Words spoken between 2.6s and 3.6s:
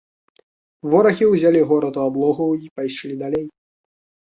і пайшлі далей.